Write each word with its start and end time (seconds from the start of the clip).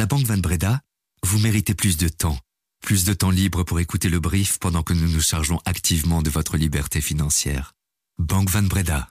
la 0.00 0.06
Banque 0.06 0.24
Van 0.24 0.38
Breda, 0.38 0.80
vous 1.26 1.38
méritez 1.40 1.74
plus 1.74 1.98
de 1.98 2.08
temps. 2.08 2.38
Plus 2.80 3.04
de 3.04 3.12
temps 3.12 3.28
libre 3.28 3.64
pour 3.64 3.80
écouter 3.80 4.08
le 4.08 4.18
brief 4.18 4.58
pendant 4.58 4.82
que 4.82 4.94
nous 4.94 5.06
nous 5.06 5.20
chargeons 5.20 5.60
activement 5.66 6.22
de 6.22 6.30
votre 6.30 6.56
liberté 6.56 7.02
financière. 7.02 7.74
Banque 8.18 8.48
Van 8.48 8.62
Breda. 8.62 9.10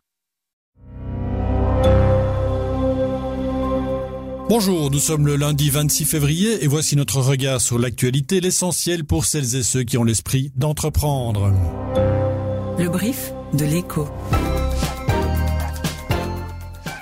Bonjour, 4.49 4.89
nous 4.89 4.97
sommes 4.97 5.27
le 5.27 5.35
lundi 5.35 5.69
26 5.69 6.05
février 6.05 6.63
et 6.63 6.67
voici 6.67 6.95
notre 6.95 7.21
regard 7.21 7.61
sur 7.61 7.77
l'actualité, 7.77 8.41
l'essentiel 8.41 9.05
pour 9.05 9.25
celles 9.25 9.57
et 9.57 9.61
ceux 9.61 9.83
qui 9.83 9.95
ont 9.99 10.03
l'esprit 10.03 10.51
d'entreprendre. 10.55 11.53
Le 12.79 12.89
brief 12.89 13.31
de 13.53 13.65
l'écho. 13.65 14.07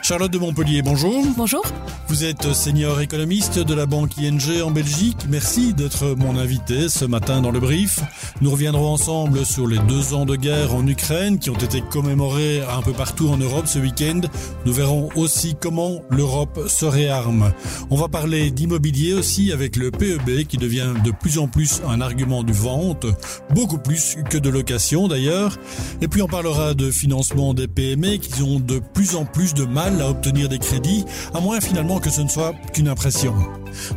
Charlotte 0.08 0.32
de 0.32 0.38
Montpellier, 0.38 0.82
bonjour. 0.84 1.22
Bonjour. 1.36 1.66
Vous 2.08 2.24
êtes 2.24 2.54
senior 2.54 3.02
économiste 3.02 3.60
de 3.60 3.74
la 3.74 3.86
banque 3.86 4.18
ING 4.18 4.62
en 4.64 4.72
Belgique. 4.72 5.18
Merci 5.28 5.74
d'être 5.74 6.16
mon 6.16 6.38
invité 6.38 6.88
ce 6.88 7.04
matin 7.04 7.42
dans 7.42 7.52
le 7.52 7.60
brief. 7.60 8.00
Nous 8.40 8.50
reviendrons 8.50 8.94
ensemble 8.94 9.46
sur 9.46 9.68
les 9.68 9.80
deux 9.80 10.14
ans 10.14 10.26
de 10.26 10.38
guerre 10.38 10.74
en 10.74 10.88
Ukraine 10.88 11.40
qui 11.40 11.50
ont 11.50 11.58
été 11.58 11.82
commémorés 11.82 12.62
un 12.62 12.82
peu 12.82 12.94
partout 12.94 13.28
en 13.28 13.36
Europe 13.36 13.68
ce 13.68 13.80
week-end. 13.80 14.22
Nous 14.66 14.72
verrons 14.72 15.10
aussi 15.18 15.58
comment 15.60 16.02
l'Europe 16.10 16.70
se 16.70 16.86
réarme. 16.86 17.52
On 17.90 17.98
va 17.98 18.08
parler 18.08 18.50
d'immobilier 18.50 19.14
aussi 19.14 19.52
avec 19.52 19.76
le 19.76 19.92
PEB 19.92 20.48
qui 20.48 20.56
devient 20.56 20.94
de 21.04 21.12
plus 21.12 21.38
en 21.38 21.50
plus 21.50 21.82
un 21.86 22.00
argument 22.00 22.44
de 22.44 22.54
vente, 22.54 23.06
beaucoup 23.54 23.80
plus 23.80 24.16
que 24.30 24.38
de 24.38 24.50
location 24.50 25.10
d'ailleurs. 25.10 25.58
Et 26.00 26.08
puis 26.08 26.22
on 26.22 26.28
parlera 26.28 26.74
de 26.74 26.92
financement 26.92 27.54
des 27.54 27.68
PME 27.68 28.16
qui 28.16 28.42
ont 28.44 28.62
de 28.62 28.80
plus 28.80 29.18
en 29.18 29.26
plus 29.26 29.54
de 29.54 29.66
mal 29.66 29.97
à 30.02 30.10
obtenir 30.10 30.50
des 30.50 30.60
crédits, 30.60 31.06
à 31.34 31.40
moins 31.40 31.60
finalement 31.60 32.00
que 32.00 32.10
ce 32.10 32.22
ne 32.22 32.30
soit 32.30 32.54
qu'une 32.74 32.88
impression. 32.88 33.36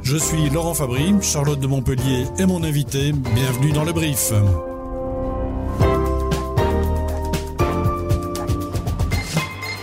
Je 0.02 0.16
suis 0.16 0.50
Laurent 0.50 0.74
Fabry, 0.74 1.14
Charlotte 1.22 1.60
de 1.60 1.66
Montpellier 1.66 2.26
est 2.38 2.46
mon 2.46 2.62
invité. 2.62 3.12
Bienvenue 3.12 3.72
dans 3.72 3.84
le 3.84 3.92
brief. 3.92 4.32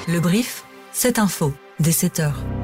Le 0.07 0.19
brief, 0.19 0.63
c'est 0.93 1.19
info, 1.19 1.53
dès 1.79 1.91
7 1.91 2.19
heures. 2.21 2.56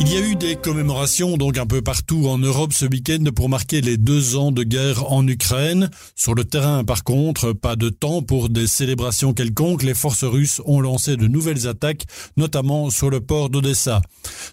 Il 0.00 0.12
y 0.12 0.16
a 0.16 0.20
eu 0.20 0.36
des 0.36 0.54
commémorations 0.54 1.36
donc 1.36 1.58
un 1.58 1.66
peu 1.66 1.82
partout 1.82 2.28
en 2.28 2.38
Europe 2.38 2.72
ce 2.72 2.86
week-end 2.86 3.24
pour 3.34 3.48
marquer 3.48 3.80
les 3.80 3.96
deux 3.96 4.36
ans 4.36 4.52
de 4.52 4.62
guerre 4.62 5.12
en 5.12 5.26
Ukraine. 5.26 5.90
Sur 6.14 6.34
le 6.34 6.44
terrain, 6.44 6.84
par 6.84 7.02
contre, 7.02 7.52
pas 7.52 7.74
de 7.74 7.88
temps 7.88 8.22
pour 8.22 8.48
des 8.48 8.68
célébrations 8.68 9.34
quelconques. 9.34 9.82
Les 9.82 9.94
forces 9.94 10.22
russes 10.22 10.62
ont 10.66 10.80
lancé 10.80 11.16
de 11.16 11.26
nouvelles 11.26 11.66
attaques, 11.66 12.04
notamment 12.36 12.90
sur 12.90 13.10
le 13.10 13.20
port 13.20 13.50
d'Odessa. 13.50 14.00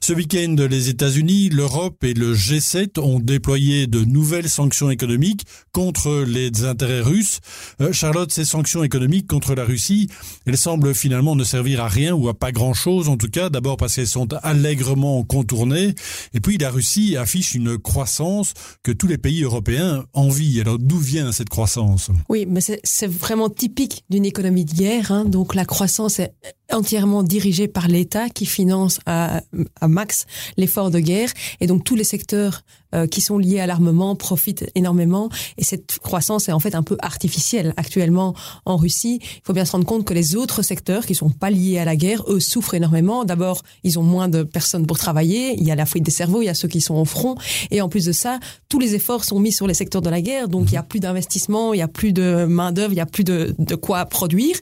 Ce 0.02 0.14
week-end, 0.14 0.56
les 0.68 0.90
États-Unis, 0.90 1.50
l'Europe 1.50 2.04
et 2.04 2.16
le 2.16 2.34
G7 2.34 3.00
ont 3.00 3.20
déployé 3.20 3.86
de 3.86 4.04
nouvelles 4.04 4.50
sanctions 4.50 4.90
économiques 4.90 5.44
contre 5.72 6.26
les 6.28 6.66
intérêts 6.66 7.02
russes. 7.02 7.40
Euh, 7.82 7.94
Charlotte, 7.94 8.32
ces 8.32 8.46
sanctions 8.46 8.84
économiques 8.84 9.28
contre 9.28 9.54
la 9.54 9.64
Russie, 9.64 10.09
elles 10.48 10.58
semblent 10.58 10.96
finalement 10.96 11.36
ne 11.36 11.44
servir 11.44 11.82
à 11.82 11.88
rien 11.88 12.14
ou 12.14 12.30
à 12.30 12.34
pas 12.34 12.52
grand-chose, 12.52 13.09
en 13.09 13.18
tout 13.18 13.30
cas, 13.30 13.50
d'abord 13.50 13.78
parce 13.78 13.96
qu'elles 13.96 14.08
sont 14.08 14.34
allègrement 14.44 15.24
Et 15.44 16.39
puis 16.39 16.58
la 16.58 16.69
Russie 16.69 17.17
affiche 17.17 17.55
une 17.55 17.78
croissance 17.78 18.53
que 18.83 18.91
tous 18.91 19.08
les 19.08 19.17
pays 19.17 19.44
européens 19.44 20.05
envient. 20.14 20.61
Alors 20.61 20.78
d'où 20.80 20.97
vient 20.97 21.31
cette 21.31 21.50
croissance? 21.50 22.09
Oui, 22.30 22.45
mais 22.47 22.61
c'est 22.61 23.08
vraiment 23.08 23.50
typique 23.50 24.03
d'une 24.09 24.25
économie 24.25 24.66
de 24.66 24.73
guerre. 24.73 25.11
Hein. 25.11 25.25
Donc 25.25 25.56
la 25.56 25.66
croissance 25.66 26.19
est 26.19 26.33
entièrement 26.72 27.23
dirigée 27.23 27.67
par 27.67 27.88
l'État 27.88 28.30
qui 28.30 28.45
finance 28.45 29.00
à, 29.06 29.41
à 29.81 29.88
max 29.88 30.25
l'effort 30.58 30.91
de 30.91 31.00
guerre. 31.00 31.31
Et 31.59 31.67
donc 31.67 31.83
tous 31.83 31.95
les 31.95 32.03
secteurs 32.03 32.61
euh, 32.96 33.08
qui 33.08 33.22
sont 33.22 33.38
liés 33.38 33.60
à 33.60 33.68
l'armement 33.68 34.16
profitent 34.16 34.66
énormément. 34.76 35.30
Et 35.58 35.64
cette 35.64 36.00
croissance 36.00 36.50
est 36.50 36.52
en 36.52 36.60
fait 36.60 36.76
un 36.76 36.84
peu 36.84 36.98
artificielle 37.02 37.74
actuellement 37.78 38.34
en 38.66 38.78
Russie. 38.78 39.19
Il 39.22 39.42
faut 39.44 39.53
bien 39.53 39.66
se 39.66 39.74
rendre 39.74 39.86
compte 39.86 40.06
que 40.06 40.14
les 40.14 40.36
autres 40.36 40.62
secteurs 40.62 41.06
qui 41.06 41.14
sont 41.14 41.30
pas 41.30 41.50
liés 41.50 41.78
à 41.78 41.86
la 41.86 41.96
guerre, 41.96 42.24
eux, 42.28 42.40
souffrent 42.40 42.74
énormément. 42.74 43.25
D'abord, 43.25 43.64
ils 43.84 44.00
ont 44.00 44.03
moins 44.03 44.28
de 44.28 44.44
personnes 44.44 44.86
pour 44.88 44.97
travailler. 44.97 45.56
Il 45.58 45.64
y 45.64 45.72
a 45.72 45.75
la 45.75 45.86
fuite 45.86 46.03
des 46.03 46.12
cerveaux, 46.12 46.42
il 46.42 46.46
y 46.46 46.50
a 46.50 46.53
ceux 46.53 46.68
qui 46.68 46.81
sont 46.81 46.96
au 46.96 47.06
front. 47.06 47.36
Et 47.72 47.81
en 47.81 47.90
plus 47.90 48.06
de 48.06 48.12
ça, 48.12 48.40
tous 48.69 48.80
les 48.80 48.96
efforts 48.96 49.24
sont 49.24 49.40
mis 49.40 49.52
sur 49.52 49.68
les 49.68 49.74
secteurs 49.74 50.02
de 50.02 50.09
la 50.09 50.22
guerre. 50.22 50.48
Donc, 50.48 50.72
il 50.72 50.75
y 50.75 50.78
a 50.78 50.84
plus 50.84 51.00
d'investissement, 51.00 51.74
il 51.74 51.80
y 51.80 51.84
a 51.84 51.88
plus 51.88 52.14
de 52.14 52.46
main 52.46 52.72
d'œuvre, 52.72 52.94
il 52.94 52.98
y 52.98 53.02
a 53.02 53.06
plus 53.06 53.24
de, 53.24 53.56
de 53.59 53.75
quoi 53.75 54.06
produire. 54.06 54.56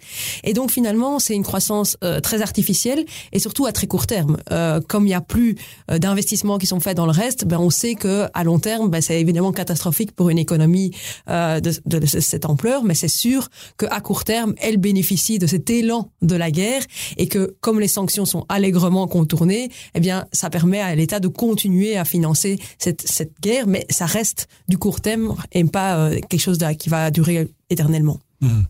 Et 0.43 0.53
donc, 0.53 0.71
finalement, 0.71 1.19
c'est 1.19 1.35
une 1.35 1.43
croissance 1.43 1.97
euh, 2.03 2.19
très 2.19 2.41
artificielle 2.41 3.05
et 3.31 3.39
surtout 3.39 3.65
à 3.65 3.71
très 3.71 3.87
court 3.87 4.07
terme. 4.07 4.37
Euh, 4.51 4.81
comme 4.87 5.05
il 5.07 5.11
y 5.11 5.13
a 5.13 5.21
plus 5.21 5.55
d'investissements 5.89 6.57
qui 6.57 6.65
sont 6.65 6.79
faits 6.79 6.97
dans 6.97 7.05
le 7.05 7.11
reste, 7.11 7.45
ben 7.45 7.59
on 7.59 7.69
sait 7.69 7.95
que 7.95 8.22
à 8.33 8.43
long 8.43 8.59
terme, 8.59 8.89
ben, 8.89 9.01
c'est 9.01 9.19
évidemment 9.19 9.51
catastrophique 9.51 10.13
pour 10.13 10.29
une 10.29 10.37
économie 10.37 10.91
euh, 11.29 11.59
de, 11.59 12.05
cette 12.05 12.45
ampleur, 12.45 12.83
mais 12.83 12.95
c'est 12.95 13.07
sûr 13.07 13.49
qu'à 13.77 14.01
court 14.01 14.23
terme, 14.23 14.53
elle 14.61 14.77
bénéficie 14.77 15.39
de 15.39 15.47
cet 15.47 15.69
élan 15.69 16.11
de 16.21 16.35
la 16.35 16.51
guerre 16.51 16.83
et 17.17 17.27
que 17.27 17.55
comme 17.61 17.79
les 17.79 17.87
sanctions 17.87 18.25
sont 18.25 18.45
allègrement 18.49 19.07
contournées, 19.07 19.69
eh 19.95 19.99
bien, 19.99 20.25
ça 20.31 20.49
permet 20.49 20.79
à 20.79 20.95
l'État 20.95 21.19
de 21.19 21.27
continuer 21.27 21.97
à 21.97 22.05
financer 22.05 22.57
cette, 22.77 23.33
guerre, 23.41 23.67
mais 23.67 23.85
ça 23.89 24.05
reste 24.05 24.47
du 24.67 24.77
court 24.77 25.01
terme 25.01 25.35
et 25.51 25.63
pas 25.63 25.97
euh, 25.97 26.19
quelque 26.29 26.41
chose 26.41 26.59
qui 26.77 26.89
va 26.89 27.11
durer 27.11 27.47
éternellement. 27.69 28.19
Mmh. 28.41 28.61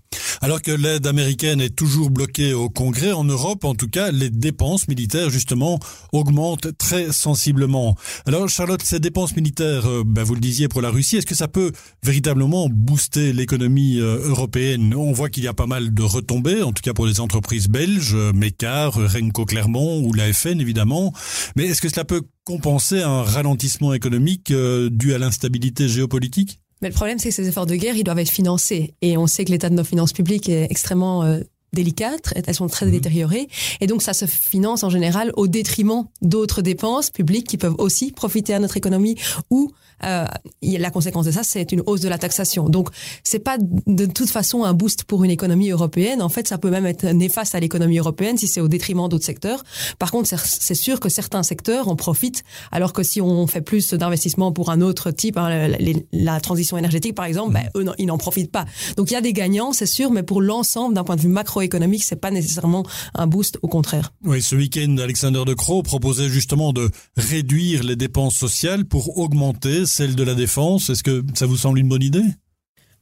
Alors 0.43 0.61
que 0.61 0.71
l'aide 0.71 1.07
américaine 1.07 1.61
est 1.61 1.73
toujours 1.73 2.09
bloquée 2.09 2.53
au 2.53 2.67
Congrès, 2.67 3.13
en 3.13 3.23
Europe 3.23 3.63
en 3.63 3.75
tout 3.75 3.87
cas, 3.87 4.11
les 4.11 4.29
dépenses 4.29 4.89
militaires 4.89 5.29
justement 5.29 5.79
augmentent 6.11 6.77
très 6.77 7.13
sensiblement. 7.13 7.95
Alors 8.25 8.49
Charlotte, 8.49 8.81
ces 8.83 8.99
dépenses 8.99 9.37
militaires, 9.37 9.87
euh, 9.87 10.03
ben, 10.05 10.23
vous 10.23 10.33
le 10.33 10.41
disiez 10.41 10.67
pour 10.67 10.81
la 10.81 10.89
Russie, 10.89 11.15
est-ce 11.15 11.25
que 11.25 11.33
ça 11.33 11.47
peut 11.47 11.71
véritablement 12.03 12.67
booster 12.69 13.31
l'économie 13.31 14.01
euh, 14.01 14.17
européenne? 14.27 14.93
On 14.93 15.13
voit 15.13 15.29
qu'il 15.29 15.45
y 15.45 15.47
a 15.47 15.53
pas 15.53 15.65
mal 15.65 15.93
de 15.93 16.03
retombées, 16.03 16.61
en 16.61 16.73
tout 16.73 16.81
cas 16.81 16.91
pour 16.91 17.05
les 17.05 17.21
entreprises 17.21 17.69
belges, 17.69 18.13
euh, 18.13 18.33
Mecar, 18.33 18.95
Renko 18.95 19.45
Clermont 19.45 20.01
ou 20.01 20.11
la 20.11 20.33
FN 20.33 20.59
évidemment. 20.59 21.13
Mais 21.55 21.67
est-ce 21.67 21.81
que 21.81 21.87
cela 21.87 22.03
peut 22.03 22.23
compenser 22.43 23.01
un 23.01 23.21
ralentissement 23.21 23.93
économique 23.93 24.51
dû 24.51 25.13
à 25.13 25.17
l'instabilité 25.17 25.87
géopolitique? 25.87 26.59
Mais 26.83 26.89
le 26.89 26.95
problème, 26.95 27.17
c'est 27.17 27.29
que 27.29 27.35
ces 27.35 27.47
efforts 27.47 27.65
de 27.65 27.75
guerre, 27.75 27.95
ils 27.95 28.03
doivent 28.03 28.19
être 28.19 28.29
financés. 28.29 28.93
Et 29.01 29.17
on 29.17 29.25
sait 29.25 29.45
que 29.45 29.51
l'état 29.51 29.69
de 29.69 29.73
nos 29.73 29.85
finances 29.85 30.11
publiques 30.11 30.49
est 30.49 30.67
extrêmement 30.69 31.23
euh, 31.23 31.39
délicates, 31.73 32.33
elles 32.35 32.55
sont 32.55 32.67
très 32.67 32.85
mmh. 32.85 32.91
détériorées, 32.91 33.47
et 33.81 33.87
donc 33.87 34.01
ça 34.01 34.13
se 34.13 34.25
finance 34.25 34.83
en 34.83 34.89
général 34.89 35.31
au 35.35 35.47
détriment 35.47 36.05
d'autres 36.21 36.61
dépenses 36.61 37.09
publiques 37.09 37.47
qui 37.47 37.57
peuvent 37.57 37.75
aussi 37.77 38.11
profiter 38.11 38.53
à 38.53 38.59
notre 38.59 38.77
économie 38.77 39.17
ou 39.49 39.71
euh, 40.03 40.25
la 40.61 40.89
conséquence 40.89 41.25
de 41.25 41.31
ça, 41.31 41.43
c'est 41.43 41.71
une 41.71 41.81
hausse 41.85 42.01
de 42.01 42.09
la 42.09 42.17
taxation. 42.17 42.69
Donc, 42.69 42.89
c'est 43.23 43.39
pas 43.39 43.57
de 43.59 44.05
toute 44.05 44.29
façon 44.29 44.63
un 44.63 44.73
boost 44.73 45.03
pour 45.05 45.23
une 45.23 45.31
économie 45.31 45.69
européenne. 45.69 46.21
En 46.21 46.29
fait, 46.29 46.47
ça 46.47 46.57
peut 46.57 46.69
même 46.69 46.85
être 46.85 47.05
néfaste 47.05 47.55
à 47.55 47.59
l'économie 47.59 47.99
européenne 47.99 48.37
si 48.37 48.47
c'est 48.47 48.61
au 48.61 48.67
détriment 48.67 49.07
d'autres 49.07 49.25
secteurs. 49.25 49.63
Par 49.99 50.11
contre, 50.11 50.29
c'est 50.37 50.75
sûr 50.75 50.99
que 50.99 51.09
certains 51.09 51.43
secteurs 51.43 51.87
en 51.87 51.95
profitent, 51.95 52.43
alors 52.71 52.93
que 52.93 53.03
si 53.03 53.21
on 53.21 53.47
fait 53.47 53.61
plus 53.61 53.93
d'investissements 53.93 54.51
pour 54.51 54.69
un 54.69 54.81
autre 54.81 55.11
type, 55.11 55.37
hein, 55.37 55.69
la, 56.11 56.39
transition 56.39 56.77
énergétique 56.77 57.15
par 57.15 57.25
exemple, 57.25 57.53
ben, 57.53 57.69
eux, 57.75 57.85
ils 57.97 58.07
n'en 58.07 58.17
profitent 58.17 58.51
pas. 58.51 58.65
Donc, 58.97 59.11
il 59.11 59.13
y 59.13 59.17
a 59.17 59.21
des 59.21 59.33
gagnants, 59.33 59.71
c'est 59.71 59.85
sûr, 59.85 60.11
mais 60.11 60.23
pour 60.23 60.41
l'ensemble, 60.41 60.95
d'un 60.95 61.03
point 61.03 61.15
de 61.15 61.21
vue 61.21 61.29
macroéconomique, 61.63 62.03
c'est 62.03 62.19
pas 62.19 62.31
nécessairement 62.31 62.85
un 63.13 63.27
boost, 63.27 63.57
au 63.61 63.67
contraire. 63.67 64.13
Oui, 64.23 64.41
ce 64.41 64.55
week-end, 64.55 64.97
Alexander 64.97 65.43
De 65.45 65.53
Croo 65.53 65.83
proposait 65.83 66.29
justement 66.29 66.73
de 66.73 66.89
réduire 67.17 67.83
les 67.83 67.95
dépenses 67.95 68.35
sociales 68.35 68.85
pour 68.85 69.17
augmenter 69.17 69.85
celle 69.85 70.15
de 70.15 70.23
la 70.23 70.35
défense. 70.35 70.89
Est-ce 70.89 71.03
que 71.03 71.23
ça 71.33 71.45
vous 71.45 71.57
semble 71.57 71.79
une 71.79 71.89
bonne 71.89 72.03
idée? 72.03 72.23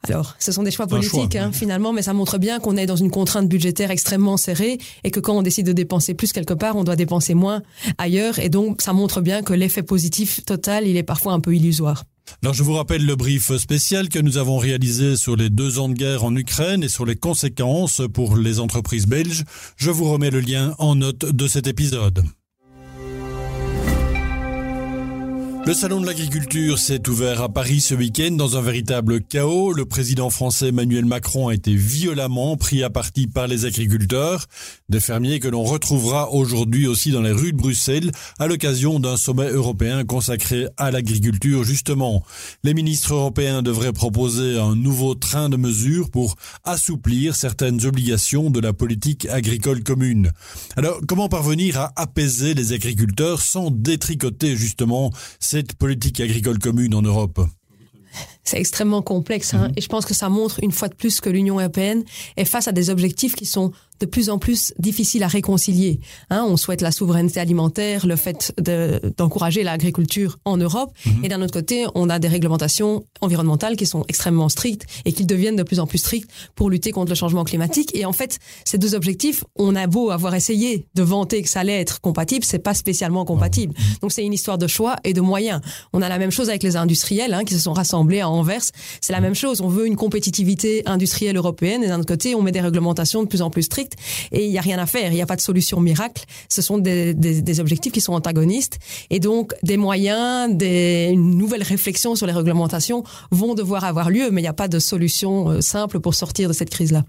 Alors, 0.04 0.34
ce 0.40 0.50
sont 0.50 0.64
des 0.64 0.72
choix 0.72 0.88
politiques 0.88 1.36
hein, 1.36 1.52
finalement, 1.52 1.92
mais 1.92 2.02
ça 2.02 2.12
montre 2.12 2.38
bien 2.38 2.58
qu'on 2.58 2.76
est 2.76 2.86
dans 2.86 2.96
une 2.96 3.10
contrainte 3.10 3.48
budgétaire 3.48 3.92
extrêmement 3.92 4.36
serrée 4.36 4.78
et 5.04 5.12
que 5.12 5.20
quand 5.20 5.36
on 5.36 5.42
décide 5.42 5.66
de 5.66 5.72
dépenser 5.72 6.14
plus 6.14 6.32
quelque 6.32 6.54
part, 6.54 6.74
on 6.74 6.82
doit 6.82 6.96
dépenser 6.96 7.34
moins 7.34 7.62
ailleurs. 7.98 8.40
Et 8.40 8.48
donc, 8.48 8.82
ça 8.82 8.92
montre 8.92 9.20
bien 9.20 9.42
que 9.42 9.52
l'effet 9.52 9.84
positif 9.84 10.44
total, 10.44 10.88
il 10.88 10.96
est 10.96 11.04
parfois 11.04 11.34
un 11.34 11.40
peu 11.40 11.54
illusoire. 11.54 12.02
Alors 12.42 12.54
je 12.54 12.62
vous 12.62 12.74
rappelle 12.74 13.04
le 13.04 13.16
brief 13.16 13.56
spécial 13.56 14.08
que 14.08 14.18
nous 14.18 14.38
avons 14.38 14.58
réalisé 14.58 15.16
sur 15.16 15.36
les 15.36 15.50
deux 15.50 15.78
ans 15.78 15.88
de 15.88 15.94
guerre 15.94 16.24
en 16.24 16.34
Ukraine 16.34 16.82
et 16.82 16.88
sur 16.88 17.04
les 17.04 17.16
conséquences 17.16 18.02
pour 18.12 18.36
les 18.36 18.60
entreprises 18.60 19.06
belges. 19.06 19.44
Je 19.76 19.90
vous 19.90 20.10
remets 20.10 20.30
le 20.30 20.40
lien 20.40 20.74
en 20.78 20.94
note 20.94 21.24
de 21.24 21.46
cet 21.46 21.66
épisode. 21.66 22.24
Le 25.64 25.74
salon 25.74 26.00
de 26.00 26.06
l'agriculture 26.06 26.76
s'est 26.76 27.08
ouvert 27.08 27.40
à 27.40 27.48
Paris 27.48 27.80
ce 27.80 27.94
week-end 27.94 28.32
dans 28.32 28.56
un 28.56 28.60
véritable 28.60 29.22
chaos. 29.22 29.72
Le 29.72 29.84
président 29.86 30.28
français 30.28 30.68
Emmanuel 30.68 31.04
Macron 31.04 31.46
a 31.48 31.54
été 31.54 31.72
violemment 31.76 32.56
pris 32.56 32.82
à 32.82 32.90
partie 32.90 33.28
par 33.28 33.46
les 33.46 33.64
agriculteurs, 33.64 34.46
des 34.88 34.98
fermiers 34.98 35.38
que 35.38 35.46
l'on 35.46 35.62
retrouvera 35.62 36.32
aujourd'hui 36.32 36.88
aussi 36.88 37.12
dans 37.12 37.22
les 37.22 37.30
rues 37.30 37.52
de 37.52 37.58
Bruxelles 37.58 38.10
à 38.40 38.48
l'occasion 38.48 38.98
d'un 38.98 39.16
sommet 39.16 39.50
européen 39.50 40.04
consacré 40.04 40.66
à 40.78 40.90
l'agriculture 40.90 41.62
justement. 41.62 42.24
Les 42.64 42.74
ministres 42.74 43.14
européens 43.14 43.62
devraient 43.62 43.92
proposer 43.92 44.58
un 44.58 44.74
nouveau 44.74 45.14
train 45.14 45.48
de 45.48 45.56
mesures 45.56 46.10
pour 46.10 46.34
assouplir 46.64 47.36
certaines 47.36 47.86
obligations 47.86 48.50
de 48.50 48.58
la 48.58 48.72
politique 48.72 49.26
agricole 49.26 49.84
commune. 49.84 50.32
Alors, 50.76 50.98
comment 51.06 51.28
parvenir 51.28 51.78
à 51.78 51.92
apaiser 51.94 52.54
les 52.54 52.72
agriculteurs 52.72 53.40
sans 53.40 53.70
détricoter 53.70 54.56
justement 54.56 55.12
cette 55.52 55.74
politique 55.74 56.18
agricole 56.20 56.58
commune 56.58 56.94
en 56.94 57.02
Europe 57.02 57.38
c'est 58.44 58.58
extrêmement 58.58 59.02
complexe 59.02 59.54
hein, 59.54 59.68
mhm. 59.68 59.74
et 59.76 59.80
je 59.80 59.88
pense 59.88 60.04
que 60.04 60.14
ça 60.14 60.28
montre 60.28 60.60
une 60.62 60.72
fois 60.72 60.88
de 60.88 60.94
plus 60.94 61.20
que 61.20 61.30
l'Union 61.30 61.58
européenne 61.58 62.04
est 62.36 62.44
face 62.44 62.68
à 62.68 62.72
des 62.72 62.90
objectifs 62.90 63.34
qui 63.34 63.46
sont 63.46 63.72
de 64.02 64.06
plus 64.06 64.30
en 64.30 64.38
plus 64.38 64.74
difficile 64.80 65.22
à 65.22 65.28
réconcilier. 65.28 66.00
Hein, 66.28 66.44
on 66.48 66.56
souhaite 66.56 66.80
la 66.80 66.90
souveraineté 66.90 67.38
alimentaire, 67.38 68.04
le 68.04 68.16
fait 68.16 68.52
d'encourager 69.16 69.62
l'agriculture 69.62 70.38
en 70.44 70.56
Europe, 70.56 70.90
mhm. 71.06 71.24
et 71.24 71.28
d'un 71.28 71.40
autre 71.40 71.52
côté, 71.52 71.86
on 71.94 72.10
a 72.10 72.18
des 72.18 72.26
réglementations 72.26 73.04
environnementales 73.20 73.76
qui 73.76 73.86
sont 73.86 74.04
extrêmement 74.08 74.48
strictes 74.48 74.86
et 75.04 75.12
qui 75.12 75.24
deviennent 75.24 75.54
de 75.54 75.62
plus 75.62 75.78
en 75.78 75.86
plus 75.86 75.98
strictes 75.98 76.28
pour 76.56 76.68
lutter 76.68 76.90
contre 76.90 77.10
le 77.10 77.14
changement 77.14 77.44
climatique. 77.44 77.94
Et 77.94 78.04
en 78.04 78.12
fait, 78.12 78.40
ces 78.64 78.76
deux 78.76 78.96
objectifs, 78.96 79.44
on 79.56 79.76
a 79.76 79.86
beau 79.86 80.10
avoir 80.10 80.34
essayé 80.34 80.84
de 80.96 81.02
vanter 81.04 81.40
que 81.42 81.48
ça 81.48 81.60
allait 81.60 81.80
être 81.80 82.00
compatible, 82.00 82.44
c'est 82.44 82.58
pas 82.58 82.74
spécialement 82.74 83.24
compatible. 83.24 83.72
Donc 84.00 84.10
c'est 84.10 84.24
une 84.24 84.32
histoire 84.32 84.58
de 84.58 84.66
choix 84.66 84.96
et 85.04 85.12
de 85.12 85.20
moyens. 85.20 85.60
On 85.92 86.02
a 86.02 86.08
la 86.08 86.18
même 86.18 86.32
chose 86.32 86.48
avec 86.48 86.64
les 86.64 86.74
industriels 86.74 87.34
hein, 87.34 87.44
qui 87.44 87.54
se 87.54 87.60
sont 87.60 87.72
rassemblés 87.72 88.20
à 88.20 88.28
Anvers. 88.32 88.62
C'est 89.00 89.12
la 89.12 89.20
même 89.20 89.34
chose. 89.34 89.60
On 89.60 89.68
veut 89.68 89.86
une 89.86 89.96
compétitivité 89.96 90.82
industrielle 90.86 91.36
européenne 91.36 91.82
et 91.84 91.88
d'un 91.88 91.98
autre 91.98 92.08
côté, 92.08 92.34
on 92.34 92.42
met 92.42 92.52
des 92.52 92.60
réglementations 92.60 93.22
de 93.22 93.28
plus 93.28 93.42
en 93.42 93.50
plus 93.50 93.62
strictes 93.62 93.94
et 94.30 94.44
il 94.44 94.50
n'y 94.50 94.58
a 94.58 94.62
rien 94.62 94.78
à 94.78 94.86
faire. 94.86 95.12
Il 95.12 95.14
n'y 95.14 95.22
a 95.22 95.26
pas 95.26 95.36
de 95.36 95.40
solution 95.40 95.80
miracle. 95.80 96.24
Ce 96.48 96.62
sont 96.62 96.78
des, 96.78 97.60
objectifs 97.60 97.92
qui 97.92 98.00
sont 98.00 98.14
antagonistes 98.14 98.78
et 99.10 99.20
donc 99.20 99.54
des 99.62 99.76
moyens, 99.76 100.54
des, 100.54 101.10
une 101.12 101.36
nouvelle 101.36 101.62
réflexion 101.62 102.14
sur 102.14 102.26
les 102.26 102.32
réglementations 102.32 103.04
vont 103.30 103.54
devoir 103.54 103.84
avoir 103.84 104.10
lieu, 104.10 104.30
mais 104.30 104.40
il 104.40 104.44
n'y 104.44 104.48
a 104.48 104.54
pas 104.54 104.68
de 104.68 104.78
solution 104.78 105.50
euh, 105.50 105.60
simple 105.60 106.00
pour 106.00 106.14
sortir 106.14 106.48
de 106.48 106.54
cette 106.54 106.70
crise-là. 106.70 107.04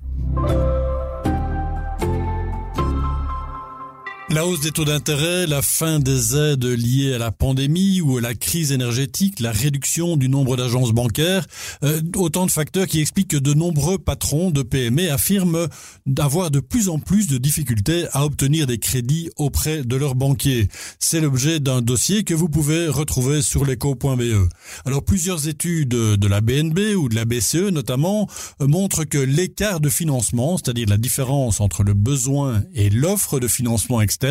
La 4.33 4.47
hausse 4.47 4.61
des 4.61 4.71
taux 4.71 4.83
d'intérêt, 4.83 5.45
la 5.45 5.61
fin 5.61 5.99
des 5.99 6.35
aides 6.35 6.65
liées 6.65 7.13
à 7.13 7.19
la 7.19 7.31
pandémie 7.31 8.01
ou 8.01 8.17
à 8.17 8.21
la 8.21 8.33
crise 8.33 8.71
énergétique, 8.71 9.39
la 9.39 9.51
réduction 9.51 10.17
du 10.17 10.27
nombre 10.27 10.57
d'agences 10.57 10.91
bancaires, 10.91 11.45
euh, 11.83 12.01
autant 12.15 12.47
de 12.47 12.51
facteurs 12.51 12.87
qui 12.87 12.99
expliquent 12.99 13.27
que 13.27 13.37
de 13.37 13.53
nombreux 13.53 13.99
patrons 13.99 14.49
de 14.49 14.63
PME 14.63 15.11
affirment 15.11 15.67
d'avoir 16.07 16.49
de 16.49 16.59
plus 16.59 16.89
en 16.89 16.97
plus 16.97 17.27
de 17.27 17.37
difficultés 17.37 18.07
à 18.13 18.25
obtenir 18.25 18.65
des 18.65 18.79
crédits 18.79 19.29
auprès 19.37 19.83
de 19.83 19.95
leurs 19.95 20.15
banquiers. 20.15 20.67
C'est 20.97 21.21
l'objet 21.21 21.59
d'un 21.59 21.83
dossier 21.83 22.23
que 22.23 22.33
vous 22.33 22.49
pouvez 22.49 22.87
retrouver 22.87 23.43
sur 23.43 23.65
l'éco.be. 23.65 24.49
Alors 24.85 25.05
plusieurs 25.05 25.47
études 25.47 25.89
de 25.89 26.27
la 26.27 26.41
BNB 26.41 26.95
ou 26.97 27.07
de 27.07 27.13
la 27.13 27.25
BCE 27.25 27.69
notamment 27.71 28.27
euh, 28.61 28.67
montrent 28.67 29.03
que 29.03 29.19
l'écart 29.19 29.79
de 29.79 29.89
financement, 29.89 30.57
c'est-à-dire 30.57 30.89
la 30.89 30.97
différence 30.97 31.61
entre 31.61 31.83
le 31.83 31.93
besoin 31.93 32.63
et 32.73 32.89
l'offre 32.89 33.39
de 33.39 33.47
financement 33.47 34.01
externe, 34.01 34.22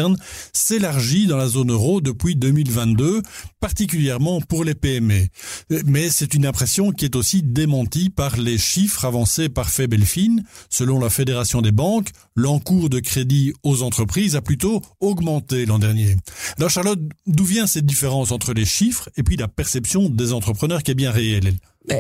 s'élargit 0.53 1.27
dans 1.27 1.37
la 1.37 1.49
zone 1.49 1.71
euro 1.71 2.01
depuis 2.01 2.37
2022, 2.37 3.23
particulièrement 3.61 4.41
pour 4.41 4.65
les 4.65 4.75
PME. 4.75 5.27
Mais 5.87 6.11
c'est 6.11 6.35
une 6.35 6.47
impression 6.47 6.93
qui 6.93 7.05
est 7.05 7.17
aussi 7.17 7.43
démentie 7.43 8.11
par 8.11 8.37
les 8.37 8.59
chiffres 8.59 9.05
avancés 9.05 9.49
par 9.49 9.71
Febelfin. 9.71 10.37
Selon 10.71 10.99
la 10.99 11.11
Fédération 11.11 11.63
des 11.63 11.73
banques, 11.73 12.11
l'encours 12.35 12.89
de 12.89 13.01
crédit 13.01 13.53
aux 13.63 13.83
entreprises 13.83 14.37
a 14.37 14.43
plutôt 14.43 14.83
augmenté 15.01 15.67
l'an 15.67 15.79
dernier. 15.79 16.17
Alors 16.59 16.71
Charlotte, 16.71 17.01
d'où 17.27 17.45
vient 17.45 17.67
cette 17.67 17.87
différence 17.87 18.33
entre 18.33 18.53
les 18.53 18.65
chiffres 18.65 19.09
et 19.17 19.23
puis 19.23 19.37
la 19.37 19.49
perception 19.49 20.09
des 20.09 20.33
entrepreneurs 20.33 20.83
qui 20.83 20.91
est 20.91 20.95
bien 20.95 21.11
réelle? 21.11 21.55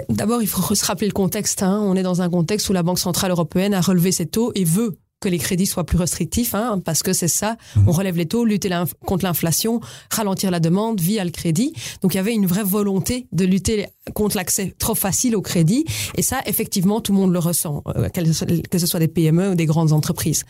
D'abord, 0.08 0.42
il 0.42 0.48
faut 0.48 0.74
se 0.74 0.84
rappeler 0.84 1.08
le 1.08 1.12
contexte. 1.12 1.62
Hein. 1.62 1.80
On 1.82 1.96
est 1.96 2.02
dans 2.02 2.22
un 2.22 2.30
contexte 2.30 2.68
où 2.68 2.72
la 2.72 2.82
Banque 2.82 2.98
centrale 2.98 3.30
européenne 3.30 3.74
a 3.74 3.80
relevé 3.80 4.12
ses 4.12 4.26
taux 4.26 4.52
et 4.54 4.64
veut 4.64 4.98
que 5.22 5.28
les 5.28 5.38
crédits 5.38 5.66
soient 5.66 5.84
plus 5.84 5.96
restrictifs, 5.96 6.54
hein, 6.54 6.80
parce 6.84 7.02
que 7.02 7.12
c'est 7.12 7.28
ça. 7.28 7.56
Mhm. 7.76 7.88
On 7.88 7.92
relève 7.92 8.16
les 8.16 8.26
taux, 8.26 8.44
lutter 8.44 8.68
contre 9.06 9.24
l'inflation, 9.24 9.80
ralentir 10.10 10.50
la 10.50 10.60
demande 10.60 11.00
via 11.00 11.24
le 11.24 11.30
crédit. 11.30 11.72
Donc 12.02 12.12
il 12.14 12.16
y 12.16 12.20
avait 12.20 12.34
une 12.34 12.46
vraie 12.46 12.64
volonté 12.64 13.26
de 13.32 13.44
lutter 13.44 13.86
contre 14.14 14.36
l'accès 14.36 14.74
trop 14.78 14.94
facile 14.94 15.36
au 15.36 15.42
crédit. 15.42 15.84
Et 16.16 16.22
ça, 16.22 16.40
effectivement, 16.46 17.00
tout 17.00 17.12
le 17.12 17.18
monde 17.18 17.32
le 17.32 17.38
ressent, 17.38 17.82
euh, 17.96 18.08
que 18.08 18.78
ce 18.78 18.86
soit 18.86 18.98
des 18.98 19.08
PME 19.08 19.50
ou 19.50 19.54
des 19.54 19.66
grandes 19.66 19.92
entreprises. 19.92 20.44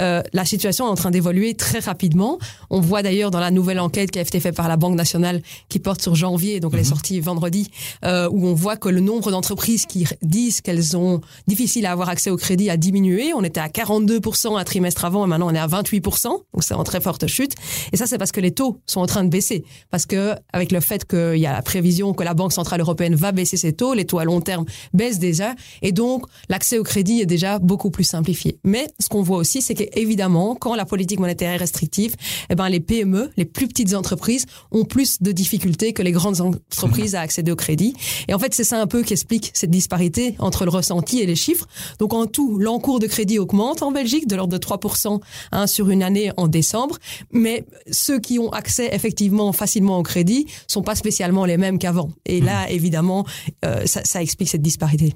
Euh, 0.00 0.22
la 0.32 0.44
situation 0.44 0.86
est 0.86 0.90
en 0.90 0.94
train 0.94 1.10
d'évoluer 1.10 1.54
très 1.54 1.80
rapidement. 1.80 2.38
On 2.70 2.80
voit 2.80 3.02
d'ailleurs 3.02 3.30
dans 3.30 3.40
la 3.40 3.50
nouvelle 3.50 3.78
enquête 3.78 4.10
qui 4.10 4.18
a 4.18 4.22
été 4.22 4.40
faite 4.40 4.56
par 4.56 4.68
la 4.68 4.76
Banque 4.76 4.96
nationale, 4.96 5.42
qui 5.68 5.78
porte 5.78 6.00
sur 6.00 6.14
janvier, 6.14 6.60
donc 6.60 6.72
elle 6.72 6.80
est 6.80 6.82
mhm. 6.82 6.88
sortie 6.88 7.20
vendredi, 7.20 7.70
euh, 8.04 8.28
où 8.32 8.46
on 8.46 8.54
voit 8.54 8.76
que 8.76 8.88
le 8.88 9.00
nombre 9.00 9.30
d'entreprises 9.30 9.84
qui 9.84 10.06
disent 10.22 10.62
qu'elles 10.62 10.96
ont 10.96 11.20
difficile 11.46 11.84
à 11.84 11.92
avoir 11.92 12.08
accès 12.08 12.30
au 12.30 12.36
crédit 12.36 12.70
a 12.70 12.78
diminué. 12.78 13.34
On 13.34 13.44
était 13.44 13.60
à 13.60 13.68
42 13.68 14.13
un 14.56 14.64
trimestre 14.64 15.04
avant 15.04 15.24
et 15.24 15.28
maintenant 15.28 15.48
on 15.50 15.54
est 15.54 15.58
à 15.58 15.66
28%. 15.66 16.28
Donc 16.28 16.42
c'est 16.60 16.74
en 16.74 16.84
très 16.84 17.00
forte 17.00 17.26
chute. 17.26 17.52
Et 17.92 17.96
ça, 17.96 18.06
c'est 18.06 18.18
parce 18.18 18.32
que 18.32 18.40
les 18.40 18.52
taux 18.52 18.78
sont 18.86 19.00
en 19.00 19.06
train 19.06 19.24
de 19.24 19.28
baisser. 19.28 19.64
Parce 19.90 20.06
que 20.06 20.34
avec 20.52 20.72
le 20.72 20.80
fait 20.80 21.04
qu'il 21.06 21.38
y 21.38 21.46
a 21.46 21.52
la 21.52 21.62
prévision 21.62 22.12
que 22.14 22.22
la 22.22 22.34
Banque 22.34 22.52
Centrale 22.52 22.80
Européenne 22.80 23.14
va 23.14 23.32
baisser 23.32 23.56
ses 23.56 23.72
taux, 23.72 23.94
les 23.94 24.04
taux 24.04 24.18
à 24.18 24.24
long 24.24 24.40
terme 24.40 24.64
baissent 24.92 25.18
déjà. 25.18 25.54
Et 25.82 25.92
donc, 25.92 26.26
l'accès 26.48 26.78
au 26.78 26.82
crédit 26.82 27.20
est 27.20 27.26
déjà 27.26 27.58
beaucoup 27.58 27.90
plus 27.90 28.04
simplifié. 28.04 28.58
Mais 28.64 28.86
ce 29.00 29.08
qu'on 29.08 29.22
voit 29.22 29.38
aussi, 29.38 29.62
c'est 29.62 29.74
qu'évidemment, 29.74 30.54
quand 30.54 30.74
la 30.74 30.84
politique 30.84 31.20
monétaire 31.20 31.52
est 31.52 31.56
restrictive, 31.56 32.14
eh 32.50 32.54
ben, 32.54 32.68
les 32.68 32.80
PME, 32.80 33.30
les 33.36 33.44
plus 33.44 33.68
petites 33.68 33.94
entreprises 33.94 34.46
ont 34.70 34.84
plus 34.84 35.22
de 35.22 35.32
difficultés 35.32 35.92
que 35.92 36.02
les 36.02 36.12
grandes 36.12 36.40
entreprises 36.40 37.14
à 37.14 37.20
accéder 37.20 37.52
au 37.52 37.56
crédit. 37.56 37.94
Et 38.28 38.34
en 38.34 38.38
fait, 38.38 38.54
c'est 38.54 38.64
ça 38.64 38.80
un 38.80 38.86
peu 38.86 39.02
qui 39.02 39.12
explique 39.12 39.50
cette 39.54 39.70
disparité 39.70 40.34
entre 40.38 40.64
le 40.64 40.70
ressenti 40.70 41.20
et 41.20 41.26
les 41.26 41.36
chiffres. 41.36 41.66
Donc, 41.98 42.12
en 42.12 42.26
tout, 42.26 42.58
l'encours 42.58 42.98
de 42.98 43.06
crédit 43.06 43.38
augmente 43.38 43.82
en 43.82 43.90
Belgique 43.90 44.03
de 44.04 44.36
l'ordre 44.36 44.52
de 44.52 44.62
3% 44.62 45.20
hein, 45.52 45.66
sur 45.66 45.90
une 45.90 46.02
année 46.02 46.30
en 46.36 46.48
décembre. 46.48 46.98
Mais 47.32 47.64
ceux 47.90 48.20
qui 48.20 48.38
ont 48.38 48.50
accès 48.50 48.90
effectivement 48.92 49.52
facilement 49.52 49.98
au 49.98 50.02
crédit 50.02 50.46
sont 50.68 50.82
pas 50.82 50.94
spécialement 50.94 51.44
les 51.44 51.56
mêmes 51.56 51.78
qu'avant. 51.78 52.10
Et 52.26 52.40
là, 52.40 52.66
mmh. 52.66 52.70
évidemment, 52.70 53.26
euh, 53.64 53.86
ça, 53.86 54.04
ça 54.04 54.22
explique 54.22 54.48
cette 54.48 54.62
disparité. 54.62 55.14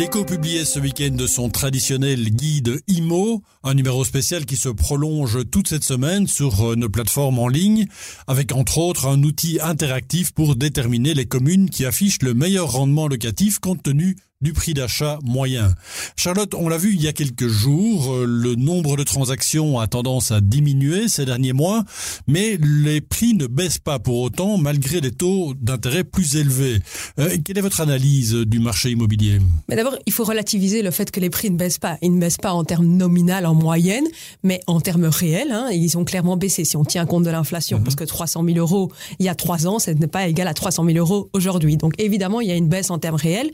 L'écho 0.00 0.24
publiait 0.24 0.64
ce 0.64 0.80
week-end 0.80 1.10
de 1.10 1.26
son 1.26 1.50
traditionnel 1.50 2.30
guide 2.30 2.80
IMO, 2.88 3.42
un 3.62 3.74
numéro 3.74 4.02
spécial 4.02 4.46
qui 4.46 4.56
se 4.56 4.70
prolonge 4.70 5.40
toute 5.50 5.68
cette 5.68 5.84
semaine 5.84 6.26
sur 6.26 6.74
nos 6.74 6.88
plateformes 6.88 7.38
en 7.38 7.48
ligne, 7.48 7.84
avec 8.26 8.52
entre 8.52 8.78
autres 8.78 9.06
un 9.06 9.22
outil 9.22 9.58
interactif 9.60 10.32
pour 10.32 10.56
déterminer 10.56 11.12
les 11.12 11.26
communes 11.26 11.68
qui 11.68 11.84
affichent 11.84 12.22
le 12.22 12.32
meilleur 12.32 12.72
rendement 12.72 13.08
locatif 13.08 13.58
compte 13.58 13.82
tenu 13.82 14.16
du 14.40 14.54
prix 14.54 14.72
d'achat 14.72 15.18
moyen. 15.22 15.74
Charlotte, 16.16 16.54
on 16.54 16.68
l'a 16.68 16.78
vu 16.78 16.94
il 16.94 17.02
y 17.02 17.08
a 17.08 17.12
quelques 17.12 17.48
jours, 17.48 18.14
euh, 18.14 18.24
le 18.24 18.54
nombre 18.54 18.96
de 18.96 19.02
transactions 19.02 19.78
a 19.78 19.86
tendance 19.86 20.30
à 20.30 20.40
diminuer 20.40 21.08
ces 21.08 21.26
derniers 21.26 21.52
mois, 21.52 21.84
mais 22.26 22.58
les 22.62 23.02
prix 23.02 23.34
ne 23.34 23.46
baissent 23.46 23.78
pas 23.78 23.98
pour 23.98 24.20
autant 24.20 24.56
malgré 24.56 25.00
les 25.00 25.10
taux 25.10 25.52
d'intérêt 25.60 26.04
plus 26.04 26.36
élevés. 26.36 26.78
Euh, 27.18 27.36
quelle 27.44 27.58
est 27.58 27.62
votre 27.62 27.82
analyse 27.82 28.32
du 28.34 28.60
marché 28.60 28.90
immobilier? 28.90 29.40
Mais 29.68 29.76
d'abord, 29.76 29.96
il 30.06 30.12
faut 30.12 30.24
relativiser 30.24 30.80
le 30.80 30.90
fait 30.90 31.10
que 31.10 31.20
les 31.20 31.28
prix 31.28 31.50
ne 31.50 31.56
baissent 31.56 31.78
pas. 31.78 31.98
Ils 32.00 32.14
ne 32.14 32.20
baissent 32.20 32.38
pas 32.38 32.52
en 32.52 32.64
termes 32.64 32.86
nominal 32.86 33.44
en 33.44 33.54
moyenne, 33.54 34.06
mais 34.42 34.60
en 34.66 34.80
termes 34.80 35.04
réels, 35.04 35.52
hein, 35.52 35.68
ils 35.70 35.98
ont 35.98 36.04
clairement 36.04 36.38
baissé 36.38 36.64
si 36.64 36.78
on 36.78 36.84
tient 36.84 37.04
compte 37.04 37.24
de 37.24 37.30
l'inflation, 37.30 37.78
mhm. 37.78 37.84
parce 37.84 37.96
que 37.96 38.04
300 38.04 38.42
000 38.44 38.56
euros 38.56 38.90
il 39.18 39.26
y 39.26 39.28
a 39.28 39.34
trois 39.34 39.66
ans, 39.66 39.78
ce 39.78 39.90
n'est 39.90 40.06
pas 40.06 40.26
égal 40.26 40.48
à 40.48 40.54
300 40.54 40.84
000 40.84 40.96
euros 40.96 41.28
aujourd'hui. 41.32 41.76
Donc 41.76 41.94
évidemment, 41.98 42.40
il 42.40 42.48
y 42.48 42.52
a 42.52 42.56
une 42.56 42.68
baisse 42.68 42.90
en 42.90 42.98
termes 42.98 43.16
réels. 43.16 43.50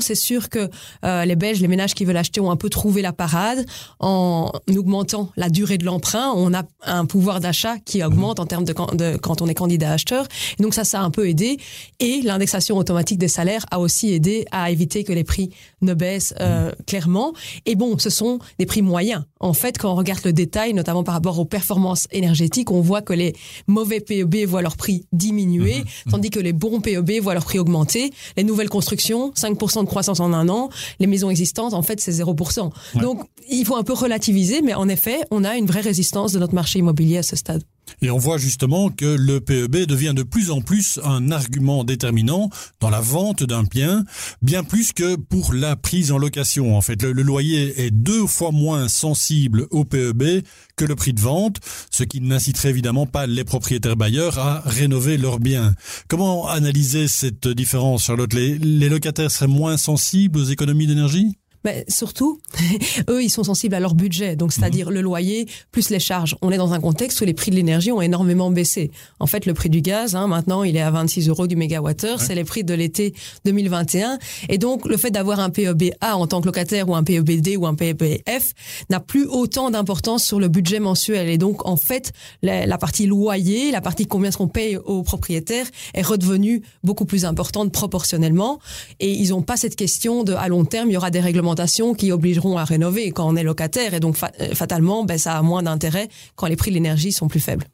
C'est 0.00 0.14
sûr 0.14 0.48
que 0.48 0.68
euh, 1.04 1.24
les 1.24 1.36
Belges, 1.36 1.60
les 1.60 1.68
ménages 1.68 1.94
qui 1.94 2.04
veulent 2.04 2.16
acheter 2.16 2.40
ont 2.40 2.50
un 2.50 2.56
peu 2.56 2.68
trouvé 2.68 3.02
la 3.02 3.12
parade 3.12 3.64
en 3.98 4.52
augmentant 4.76 5.30
la 5.36 5.48
durée 5.48 5.78
de 5.78 5.84
l'emprunt. 5.84 6.32
On 6.34 6.54
a 6.54 6.62
un 6.82 7.06
pouvoir 7.06 7.40
d'achat 7.40 7.78
qui 7.78 8.02
augmente 8.02 8.40
en 8.40 8.46
termes 8.46 8.64
de, 8.64 8.72
quand 8.72 9.42
on 9.42 9.46
est 9.46 9.54
candidat 9.54 9.92
acheteur. 9.92 10.26
donc 10.58 10.74
ça, 10.74 10.84
ça 10.84 11.00
a 11.00 11.02
un 11.02 11.10
peu 11.10 11.28
aidé. 11.28 11.58
Et 11.98 12.20
l'indexation 12.22 12.76
automatique 12.76 13.18
des 13.18 13.28
salaires 13.28 13.64
a 13.70 13.80
aussi 13.80 14.12
aidé 14.12 14.44
à 14.50 14.70
éviter 14.70 15.04
que 15.04 15.12
les 15.12 15.24
prix 15.24 15.50
ne 15.82 15.94
baissent 15.94 16.34
euh, 16.40 16.72
clairement. 16.86 17.32
Et 17.66 17.74
bon, 17.74 17.98
ce 17.98 18.10
sont 18.10 18.38
des 18.58 18.66
prix 18.66 18.82
moyens. 18.82 19.24
En 19.40 19.52
fait, 19.52 19.78
quand 19.78 19.92
on 19.92 19.96
regarde 19.96 20.20
le 20.24 20.32
détail, 20.32 20.74
notamment 20.74 21.04
par 21.04 21.14
rapport 21.14 21.38
aux 21.38 21.44
performances 21.44 22.06
énergétiques, 22.10 22.70
on 22.70 22.80
voit 22.80 23.02
que 23.02 23.12
les 23.12 23.34
mauvais 23.66 24.00
PEB 24.00 24.46
voient 24.46 24.62
leur 24.62 24.76
prix 24.76 25.06
diminuer, 25.12 25.80
mmh. 25.80 26.10
tandis 26.10 26.30
que 26.30 26.40
les 26.40 26.52
bons 26.52 26.80
PEB 26.80 27.20
voient 27.22 27.34
leur 27.34 27.44
prix 27.44 27.58
augmenter. 27.58 28.12
Les 28.36 28.44
nouvelles 28.44 28.68
constructions, 28.68 29.30
5% 29.30 29.69
de 29.78 29.86
croissance 29.86 30.20
en 30.20 30.32
un 30.32 30.48
an. 30.48 30.70
Les 30.98 31.06
maisons 31.06 31.30
existantes, 31.30 31.74
en 31.74 31.82
fait, 31.82 32.00
c'est 32.00 32.12
0%. 32.12 32.70
Donc, 33.00 33.22
il 33.48 33.64
faut 33.64 33.76
un 33.76 33.82
peu 33.82 33.92
relativiser, 33.92 34.62
mais 34.62 34.74
en 34.74 34.88
effet, 34.88 35.20
on 35.30 35.44
a 35.44 35.56
une 35.56 35.66
vraie 35.66 35.80
résistance 35.80 36.32
de 36.32 36.38
notre 36.38 36.54
marché 36.54 36.78
immobilier 36.78 37.18
à 37.18 37.22
ce 37.22 37.36
stade. 37.36 37.62
Et 38.02 38.10
on 38.10 38.18
voit 38.18 38.38
justement 38.38 38.88
que 38.88 39.04
le 39.04 39.40
PEB 39.40 39.86
devient 39.86 40.14
de 40.14 40.22
plus 40.22 40.50
en 40.50 40.62
plus 40.62 40.98
un 41.04 41.30
argument 41.30 41.84
déterminant 41.84 42.48
dans 42.80 42.88
la 42.88 43.00
vente 43.00 43.42
d'un 43.42 43.62
bien, 43.62 44.04
bien 44.40 44.64
plus 44.64 44.92
que 44.92 45.16
pour 45.16 45.52
la 45.52 45.76
prise 45.76 46.10
en 46.10 46.18
location. 46.18 46.76
En 46.76 46.80
fait, 46.80 47.02
le, 47.02 47.12
loyer 47.22 47.84
est 47.84 47.90
deux 47.90 48.26
fois 48.26 48.52
moins 48.52 48.88
sensible 48.88 49.66
au 49.70 49.84
PEB 49.84 50.42
que 50.76 50.84
le 50.84 50.96
prix 50.96 51.12
de 51.12 51.20
vente, 51.20 51.58
ce 51.90 52.04
qui 52.04 52.20
n'inciterait 52.20 52.70
évidemment 52.70 53.06
pas 53.06 53.26
les 53.26 53.44
propriétaires 53.44 53.96
bailleurs 53.96 54.38
à 54.38 54.62
rénover 54.64 55.18
leurs 55.18 55.38
biens. 55.38 55.74
Comment 56.08 56.48
analyser 56.48 57.06
cette 57.06 57.48
différence, 57.48 58.04
Charlotte? 58.04 58.32
Les 58.32 58.88
locataires 58.88 59.30
seraient 59.30 59.46
moins 59.46 59.76
sensibles 59.76 60.38
aux 60.38 60.44
économies 60.44 60.86
d'énergie? 60.86 61.39
Mais 61.64 61.84
surtout, 61.88 62.40
eux, 63.10 63.22
ils 63.22 63.30
sont 63.30 63.44
sensibles 63.44 63.74
à 63.74 63.80
leur 63.80 63.94
budget, 63.94 64.36
donc 64.36 64.52
c'est-à-dire 64.52 64.88
mhm. 64.88 64.94
le 64.94 65.00
loyer 65.00 65.46
plus 65.72 65.90
les 65.90 66.00
charges. 66.00 66.36
On 66.42 66.50
est 66.50 66.56
dans 66.56 66.72
un 66.72 66.80
contexte 66.80 67.20
où 67.20 67.24
les 67.24 67.34
prix 67.34 67.50
de 67.50 67.56
l'énergie 67.56 67.92
ont 67.92 68.00
énormément 68.00 68.50
baissé. 68.50 68.90
En 69.18 69.26
fait, 69.26 69.46
le 69.46 69.54
prix 69.54 69.70
du 69.70 69.80
gaz, 69.80 70.14
hein, 70.14 70.26
maintenant, 70.26 70.64
il 70.64 70.76
est 70.76 70.80
à 70.80 70.90
26 70.90 71.28
euros 71.28 71.46
du 71.46 71.56
mégawattheure. 71.56 72.20
C'est 72.20 72.34
les 72.34 72.44
prix 72.44 72.64
de 72.64 72.74
l'été 72.74 73.14
2021. 73.44 74.18
Et 74.48 74.58
donc, 74.58 74.86
le 74.86 74.96
fait 74.96 75.10
d'avoir 75.10 75.40
un 75.40 75.50
PEB 75.50 75.92
A 76.00 76.16
en 76.16 76.26
tant 76.26 76.40
que 76.40 76.46
locataire 76.46 76.88
ou 76.88 76.94
un 76.94 77.04
PEBD 77.04 77.56
ou 77.56 77.66
un 77.66 77.74
PEBF 77.74 78.52
n'a 78.88 79.00
plus 79.00 79.26
autant 79.26 79.70
d'importance 79.70 80.24
sur 80.24 80.40
le 80.40 80.48
budget 80.48 80.80
mensuel. 80.80 81.28
Et 81.28 81.38
donc, 81.38 81.66
en 81.66 81.76
fait, 81.76 82.12
la, 82.42 82.66
la 82.66 82.78
partie 82.78 83.06
loyer, 83.06 83.70
la 83.70 83.80
partie 83.80 84.06
combien 84.06 84.28
est-ce 84.28 84.38
qu'on 84.38 84.48
paye 84.48 84.76
aux 84.76 85.02
propriétaires 85.02 85.66
est 85.94 86.02
redevenue 86.02 86.62
beaucoup 86.82 87.04
plus 87.04 87.24
importante 87.24 87.72
proportionnellement. 87.72 88.60
Et 88.98 89.10
ils 89.10 89.30
n'ont 89.30 89.42
pas 89.42 89.56
cette 89.56 89.76
question 89.76 90.24
de 90.24 90.32
à 90.32 90.48
long 90.48 90.64
terme, 90.64 90.88
il 90.90 90.94
y 90.94 90.96
aura 90.96 91.10
des 91.10 91.20
règlements 91.20 91.49
qui 91.96 92.12
obligeront 92.12 92.58
à 92.58 92.64
rénover 92.64 93.10
quand 93.10 93.28
on 93.28 93.36
est 93.36 93.42
locataire 93.42 93.94
et 93.94 94.00
donc 94.00 94.16
euh, 94.22 94.54
fatalement 94.54 95.04
ben, 95.04 95.18
ça 95.18 95.36
a 95.36 95.42
moins 95.42 95.62
d'intérêt 95.62 96.08
quand 96.36 96.46
les 96.46 96.56
prix 96.56 96.70
de 96.70 96.74
l'énergie 96.74 97.12
sont 97.12 97.28
plus 97.28 97.40
faibles. 97.40 97.66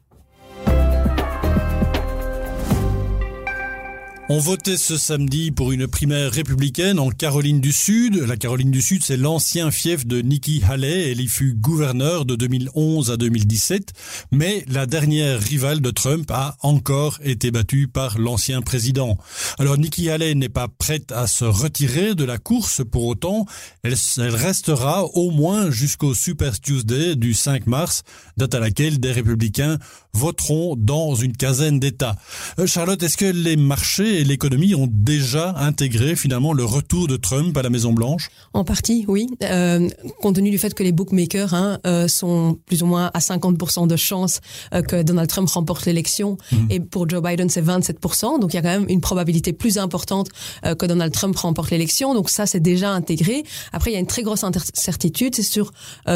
On 4.29 4.39
votait 4.39 4.75
ce 4.75 4.97
samedi 4.97 5.51
pour 5.51 5.71
une 5.71 5.87
primaire 5.87 6.29
républicaine 6.29 6.99
en 6.99 7.11
Caroline 7.11 7.61
du 7.61 7.71
Sud. 7.71 8.15
La 8.15 8.35
Caroline 8.35 8.71
du 8.71 8.81
Sud, 8.81 9.01
c'est 9.01 9.15
l'ancien 9.15 9.71
fief 9.71 10.05
de 10.05 10.19
Nikki 10.19 10.61
Haley. 10.69 11.11
Elle 11.11 11.21
y 11.21 11.29
fut 11.29 11.53
gouverneur 11.53 12.25
de 12.25 12.35
2011 12.35 13.09
à 13.09 13.15
2017. 13.15 13.93
Mais 14.33 14.65
la 14.67 14.85
dernière 14.85 15.39
rivale 15.39 15.79
de 15.79 15.91
Trump 15.91 16.29
a 16.29 16.57
encore 16.61 17.19
été 17.23 17.51
battue 17.51 17.87
par 17.87 18.19
l'ancien 18.19 18.61
président. 18.61 19.17
Alors 19.59 19.77
Nikki 19.77 20.09
Haley 20.09 20.35
n'est 20.35 20.49
pas 20.49 20.67
prête 20.67 21.13
à 21.13 21.25
se 21.25 21.45
retirer 21.45 22.13
de 22.13 22.25
la 22.25 22.37
course 22.37 22.81
pour 22.83 23.05
autant. 23.05 23.45
Elle, 23.83 23.95
elle 24.17 24.35
restera 24.35 25.05
au 25.05 25.31
moins 25.31 25.71
jusqu'au 25.71 26.13
Super 26.13 26.59
Tuesday 26.59 27.15
du 27.15 27.33
5 27.33 27.65
mars, 27.65 28.03
date 28.35 28.55
à 28.55 28.59
laquelle 28.59 28.99
des 28.99 29.13
républicains 29.13 29.77
voteront 30.11 30.75
dans 30.77 31.15
une 31.15 31.37
quinzaine 31.37 31.79
d'États. 31.79 32.17
Euh, 32.59 32.67
Charlotte, 32.67 33.01
est-ce 33.01 33.17
que 33.17 33.25
les 33.25 33.55
marchés 33.55 34.16
et 34.17 34.23
l'économie 34.23 34.73
ont 34.73 34.89
déjà 34.91 35.55
intégré 35.59 36.15
finalement 36.15 36.51
le 36.51 36.65
retour 36.65 37.07
de 37.07 37.17
Trump 37.17 37.55
à 37.55 37.61
la 37.61 37.69
Maison 37.69 37.93
Blanche 37.93 38.29
En 38.53 38.63
partie, 38.63 39.05
oui. 39.07 39.27
Euh, 39.43 39.87
compte 40.21 40.35
tenu 40.35 40.49
du 40.49 40.57
fait 40.57 40.73
que 40.73 40.81
les 40.81 40.91
bookmakers 40.91 41.53
hein, 41.53 41.77
euh, 41.85 42.07
sont 42.07 42.57
plus 42.65 42.81
ou 42.81 42.87
moins 42.87 43.11
à 43.13 43.19
50% 43.19 43.87
de 43.87 43.95
chances 43.95 44.41
euh, 44.73 44.81
que 44.81 45.03
Donald 45.03 45.29
Trump 45.29 45.47
remporte 45.49 45.85
l'élection 45.85 46.37
mhm. 46.51 46.67
et 46.71 46.79
pour 46.79 47.07
Joe 47.07 47.21
Biden 47.21 47.47
c'est 47.49 47.61
27%. 47.61 48.39
Donc 48.39 48.53
il 48.53 48.55
y 48.55 48.59
a 48.59 48.63
quand 48.63 48.79
même 48.79 48.89
une 48.89 49.01
probabilité 49.01 49.53
plus 49.53 49.77
importante 49.77 50.29
que 50.63 50.85
Donald 50.85 51.13
Trump 51.13 51.35
remporte 51.37 51.69
l'élection. 51.69 52.15
Donc 52.15 52.29
ça 52.29 52.47
c'est 52.47 52.59
déjà 52.59 52.91
intégré. 52.91 53.43
Après 53.71 53.91
il 53.91 53.93
y 53.93 53.97
a 53.97 53.99
une 53.99 54.07
très 54.07 54.23
grosse 54.23 54.43
incertitude, 54.43 55.35
c'est 55.35 55.43
sur 55.43 55.71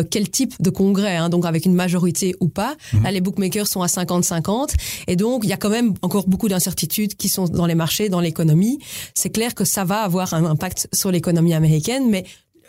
quel 0.10 0.30
type 0.30 0.60
de 0.60 0.70
congrès, 0.72 1.18
hein, 1.18 1.30
donc 1.30 1.46
avec 1.46 1.66
une 1.66 1.76
majorité 1.76 2.36
ou 2.40 2.48
pas. 2.48 2.76
Mhm. 2.94 3.04
Là 3.04 3.12
les 3.12 3.22
bookmakers 3.22 3.68
sont 3.68 3.82
à 3.82 3.88
50-50 3.88 4.74
et 5.08 5.16
donc 5.16 5.42
il 5.44 5.50
y 5.50 5.54
a 5.54 5.58
quand 5.58 5.70
même 5.70 5.94
encore 6.02 6.28
beaucoup 6.28 6.50
d'incertitudes 6.50 7.16
qui 7.16 7.30
sont 7.30 7.46
dans 7.46 7.66
les 7.66 7.76
marchés 7.76 7.91
dans 8.10 8.20
l'économie, 8.20 8.80
c'est 9.14 9.30
clair 9.30 9.56
que 9.56 9.66
ça 9.66 9.84
va 9.84 10.02
avoir 10.02 10.34
un 10.34 10.46
impact 10.46 10.88
sur 10.94 11.12
l'économie 11.12 11.54
américaine, 11.54 12.10
mais 12.10 12.26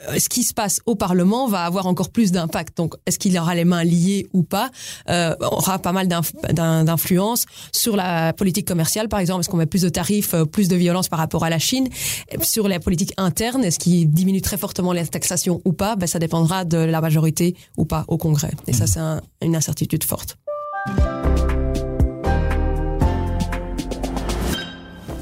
euh, 0.09 0.19
ce 0.19 0.29
qui 0.29 0.43
se 0.43 0.55
passe 0.55 0.81
au 0.87 0.95
Parlement 0.95 1.47
va 1.47 1.65
avoir 1.65 1.87
encore 1.87 2.11
plus 2.11 2.33
d'impact. 2.33 2.77
Donc, 2.77 2.95
est-ce 3.07 3.19
qu'il 3.19 3.37
aura 3.39 3.55
les 3.55 3.65
mains 3.65 3.85
liées 3.85 4.27
ou 4.33 4.43
pas 4.43 4.71
euh, 5.09 5.35
aura 5.41 5.79
pas 5.79 5.93
mal 5.93 6.09
d'influence 6.09 7.47
sur 7.73 7.97
la 7.97 8.33
politique 8.33 8.67
commerciale, 8.67 9.09
par 9.09 9.21
exemple. 9.21 9.41
Est-ce 9.41 9.49
qu'on 9.49 9.57
met 9.57 9.67
plus 9.67 9.83
de 9.83 9.89
tarifs, 9.89 10.35
euh, 10.35 10.45
plus 10.45 10.69
de 10.69 10.77
violence 10.77 11.09
par 11.09 11.19
rapport 11.19 11.45
à 11.45 11.51
la 11.51 11.59
Chine? 11.59 11.89
Sur 12.43 12.69
la 12.69 12.81
politique 12.81 13.13
interne, 13.17 13.65
est-ce 13.65 13.79
qu'il 13.79 14.11
diminue 14.11 14.43
très 14.43 14.57
fortement 14.57 14.93
les 14.93 15.07
taxations 15.07 15.61
ou 15.65 15.73
pas? 15.73 15.97
Ben, 15.97 16.07
Ça 16.07 16.19
dépendra 16.19 16.65
de 16.65 16.79
la 16.79 17.01
majorité 17.01 17.57
ou 17.77 17.85
pas 17.85 18.05
au 18.09 18.17
Congrès. 18.17 18.51
Et 18.67 18.73
ça, 18.73 18.85
mmh. 18.85 19.21
c'est 19.41 19.47
une 19.47 19.57
incertitude 19.57 20.05
forte. 20.05 20.37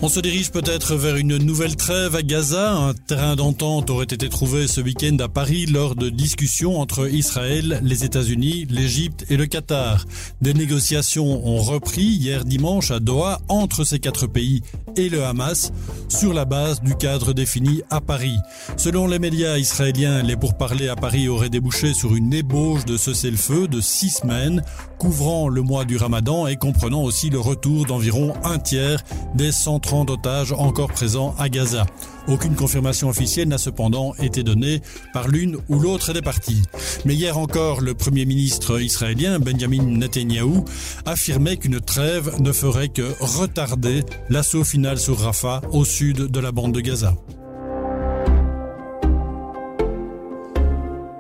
On 0.03 0.09
se 0.09 0.19
dirige 0.21 0.51
peut-être 0.51 0.95
vers 0.95 1.17
une 1.17 1.37
nouvelle 1.37 1.77
trêve 1.77 2.17
à 2.17 2.23
Gaza. 2.23 2.73
Un 2.73 2.95
terrain 2.95 3.37
d'entente 3.37 3.91
aurait 3.91 4.05
été 4.05 4.31
trouvé 4.31 4.67
ce 4.67 4.81
week-end 4.81 5.15
à 5.21 5.29
Paris 5.29 5.67
lors 5.67 5.95
de 5.95 6.09
discussions 6.09 6.81
entre 6.81 7.07
Israël, 7.13 7.81
les 7.83 8.03
États-Unis, 8.03 8.67
l'Égypte 8.71 9.27
et 9.29 9.37
le 9.37 9.45
Qatar. 9.45 10.07
Des 10.41 10.55
négociations 10.55 11.47
ont 11.47 11.59
repris 11.59 12.03
hier 12.03 12.47
dimanche 12.47 12.91
à 12.91 12.99
Doha 12.99 13.43
entre 13.49 13.85
ces 13.85 13.99
quatre 13.99 14.27
pays 14.27 14.63
et 14.97 15.09
le 15.09 15.25
Hamas 15.25 15.73
sur 16.09 16.33
la 16.33 16.45
base 16.45 16.81
du 16.81 16.95
cadre 16.95 17.33
défini 17.33 17.83
à 17.91 18.01
Paris. 18.01 18.37
Selon 18.77 19.07
les 19.07 19.19
médias 19.19 19.59
israéliens, 19.59 20.23
les 20.23 20.37
pourparlers 20.37 20.89
à 20.89 20.97
Paris 20.97 21.29
auraient 21.29 21.51
débouché 21.51 21.95
sur 21.95 22.15
une 22.15 22.33
ébauche 22.33 22.85
de 22.85 22.97
cessez-le-feu 22.97 23.69
de 23.69 23.81
six 23.81 24.11
semaines, 24.11 24.63
couvrant 24.99 25.49
le 25.49 25.63
mois 25.63 25.85
du 25.85 25.97
Ramadan 25.97 26.47
et 26.47 26.57
comprenant 26.57 27.03
aussi 27.03 27.31
le 27.31 27.39
retour 27.39 27.87
d'environ 27.87 28.35
un 28.45 28.59
tiers 28.59 29.03
des 29.35 29.53
centres 29.53 30.05
d'otages 30.05 30.53
encore 30.53 30.89
présents 30.89 31.35
à 31.39 31.49
Gaza. 31.49 31.87
Aucune 32.29 32.55
confirmation 32.55 33.09
officielle 33.09 33.49
n'a 33.49 33.59
cependant 33.59 34.15
été 34.17 34.43
donnée 34.43 34.83
par 35.13 35.29
l'une 35.29 35.57
ou 35.69 35.79
l'autre 35.79 36.13
des 36.13 36.23
parties. 36.23 36.63
Mais 37.05 37.15
hier 37.15 37.39
encore, 37.39 37.81
le 37.81 37.95
Premier 37.95 38.25
ministre 38.25 38.81
israélien 38.81 39.39
Benjamin 39.39 39.83
Netanyahu 39.83 40.65
affirmait 41.07 41.57
qu'une 41.57 41.81
trêve 41.81 42.41
ne 42.41 42.53
ferait 42.53 42.89
que 42.89 43.15
retarder 43.21 44.05
l'assaut 44.29 44.65
final 44.65 44.99
sur 44.99 45.19
Rafah 45.19 45.63
au 45.73 45.85
sud 45.85 46.27
de 46.27 46.41
la 46.41 46.53
bande 46.53 46.73
de 46.73 46.81
Gaza. 46.81 47.15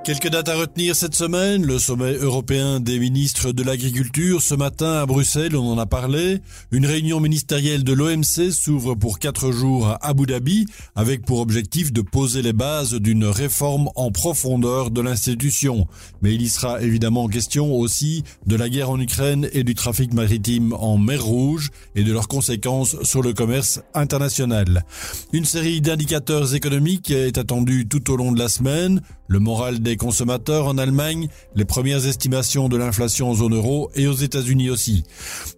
Quelques 0.02 0.30
dates 0.30 0.48
à 0.48 0.56
retenir 0.56 0.96
cette 0.96 1.14
semaine. 1.14 1.66
Le 1.66 1.78
sommet 1.78 2.14
européen 2.14 2.80
des 2.80 2.98
ministres 2.98 3.52
de 3.52 3.62
l'agriculture 3.62 4.40
ce 4.40 4.54
matin 4.54 4.94
à 4.94 5.04
Bruxelles, 5.04 5.54
on 5.54 5.72
en 5.72 5.78
a 5.78 5.84
parlé. 5.84 6.40
Une 6.72 6.86
réunion 6.86 7.20
ministérielle 7.20 7.84
de 7.84 7.92
l'OMC 7.92 8.50
s'ouvre 8.50 8.94
pour 8.94 9.18
quatre 9.18 9.52
jours 9.52 9.88
à 9.88 10.06
Abu 10.06 10.24
Dhabi 10.24 10.64
avec 10.96 11.26
pour 11.26 11.40
objectif 11.40 11.92
de 11.92 12.00
poser 12.00 12.40
les 12.40 12.54
bases 12.54 12.94
d'une 12.94 13.26
réforme 13.26 13.90
en 13.94 14.10
profondeur 14.10 14.90
de 14.90 15.02
l'institution. 15.02 15.86
Mais 16.22 16.34
il 16.34 16.40
y 16.40 16.48
sera 16.48 16.80
évidemment 16.80 17.28
question 17.28 17.74
aussi 17.74 18.24
de 18.46 18.56
la 18.56 18.70
guerre 18.70 18.90
en 18.90 18.98
Ukraine 18.98 19.50
et 19.52 19.64
du 19.64 19.74
trafic 19.74 20.14
maritime 20.14 20.72
en 20.72 20.96
mer 20.96 21.22
Rouge 21.22 21.68
et 21.94 22.04
de 22.04 22.12
leurs 22.12 22.28
conséquences 22.28 22.96
sur 23.02 23.22
le 23.22 23.34
commerce 23.34 23.82
international. 23.92 24.86
Une 25.34 25.44
série 25.44 25.82
d'indicateurs 25.82 26.54
économiques 26.54 27.10
est 27.10 27.36
attendue 27.36 27.86
tout 27.86 28.10
au 28.10 28.16
long 28.16 28.32
de 28.32 28.38
la 28.38 28.48
semaine. 28.48 29.02
Le 29.28 29.38
moral 29.38 29.78
des 29.78 29.89
consommateurs 29.96 30.66
en 30.66 30.78
Allemagne, 30.78 31.28
les 31.54 31.64
premières 31.64 32.06
estimations 32.06 32.68
de 32.68 32.76
l'inflation 32.76 33.30
en 33.30 33.34
zone 33.34 33.54
euro 33.54 33.90
et 33.94 34.06
aux 34.06 34.14
États-Unis 34.14 34.70
aussi. 34.70 35.04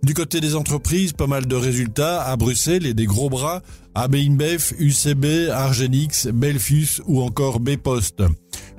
Du 0.03 0.15
côté 0.15 0.41
des 0.41 0.55
entreprises, 0.55 1.13
pas 1.13 1.27
mal 1.27 1.47
de 1.47 1.57
résultats 1.57 2.23
à 2.23 2.37
Bruxelles 2.37 2.87
et 2.87 2.95
des 2.95 3.07
gros 3.07 3.31
bras 3.31 3.63
AB 3.95 4.15
InBev, 4.15 4.73
UCB, 4.79 5.51
Argenix, 5.51 6.27
Belfius 6.29 7.03
ou 7.07 7.23
encore 7.23 7.61
B-Post. 7.61 8.23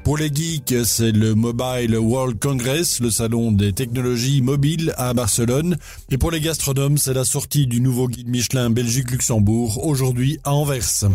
Pour 0.03 0.17
les 0.17 0.29
geeks, 0.33 0.85
c'est 0.85 1.13
le 1.13 1.33
Mobile 1.33 1.97
World 1.97 2.37
Congress, 2.37 2.99
le 2.99 3.09
salon 3.09 3.53
des 3.53 3.71
technologies 3.71 4.41
mobiles 4.41 4.93
à 4.97 5.13
Barcelone. 5.13 5.77
Et 6.11 6.17
pour 6.17 6.29
les 6.29 6.41
gastronomes, 6.41 6.97
c'est 6.97 7.13
la 7.13 7.23
sortie 7.23 7.67
du 7.67 7.79
nouveau 7.79 8.09
guide 8.09 8.27
Michelin 8.27 8.69
Belgique-Luxembourg, 8.69 9.85
aujourd'hui 9.85 10.39
à 10.43 10.53
Anvers. 10.53 11.05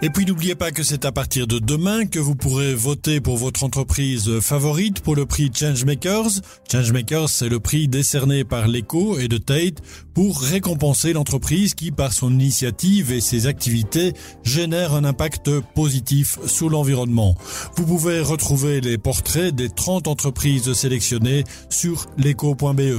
Et 0.00 0.10
puis 0.10 0.24
n'oubliez 0.24 0.54
pas 0.54 0.70
que 0.70 0.84
c'est 0.84 1.04
à 1.04 1.10
partir 1.10 1.48
de 1.48 1.58
demain 1.58 2.06
que 2.06 2.20
vous 2.20 2.36
pourrez 2.36 2.72
voter 2.72 3.20
pour 3.20 3.36
votre 3.36 3.64
entreprise 3.64 4.38
favorite 4.38 5.00
pour 5.00 5.16
le 5.16 5.26
prix 5.26 5.50
Changemakers. 5.52 6.40
Changemakers, 6.70 7.28
c'est 7.28 7.48
le 7.48 7.58
prix 7.58 7.88
décerné 7.88 8.44
par 8.44 8.68
l'ECO 8.68 9.18
et 9.18 9.26
de 9.26 9.38
Tate 9.38 9.82
pour 10.14 10.40
récompenser 10.40 11.12
l'entreprise 11.12 11.74
qui, 11.74 11.90
par 11.90 12.12
son 12.12 12.30
initiative 12.32 13.10
et 13.10 13.20
ses 13.20 13.48
activités, 13.48 14.12
génère 14.44 14.94
un 14.94 15.02
impact 15.02 15.50
positif 15.74 16.38
sur 16.46 16.70
l'environnement. 16.70 17.34
Vous 17.74 17.84
pouvez 17.84 18.20
retrouver 18.20 18.80
les 18.80 18.98
portraits 18.98 19.52
des 19.52 19.68
30 19.68 20.06
entreprises 20.06 20.72
sélectionnées 20.74 21.42
sur 21.70 22.06
l'eco.be. 22.18 22.98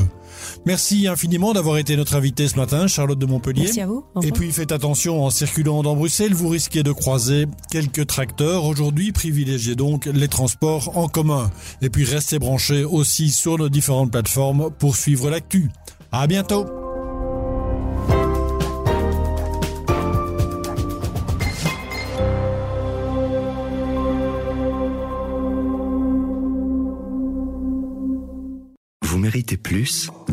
Merci 0.66 1.08
infiniment 1.08 1.54
d'avoir 1.54 1.78
été 1.78 1.96
notre 1.96 2.16
invitée 2.16 2.48
ce 2.48 2.56
matin, 2.56 2.88
Charlotte 2.88 3.20
de 3.20 3.26
Montpellier. 3.26 3.64
Merci 3.64 3.82
à 3.82 3.88
vous. 3.88 4.06
Et 4.24 4.32
puis 4.32 4.52
faites 4.52 4.72
attention 4.72 5.24
en 5.24 5.30
circulant 5.30 5.84
dans 5.84 5.96
Bruxelles, 5.96 6.34
vous 6.34 6.50
risquez 6.50 6.84
de 6.84 6.92
croiser 6.92 7.48
quelques 7.72 8.08
tracteurs. 8.08 8.66
Aujourd'hui, 8.66 9.12
privilégiez 9.12 9.76
donc 9.76 10.06
les 10.06 10.28
transports 10.28 10.98
en 10.98 11.08
commun. 11.08 11.50
Et 11.82 11.90
puis 11.90 12.06
restez 12.06 12.40
branchés 12.40 12.84
aussi 12.84 13.30
sur 13.30 13.58
nos 13.58 13.70
différentes 13.70 14.12
plateformes 14.12 14.70
pour 14.78 14.96
suivre 14.96 15.30
l'actu. 15.30 15.70
À 16.12 16.28
bientôt. 16.28 16.66
Vous 29.04 29.18
méritez 29.18 29.58
plus 29.58 30.12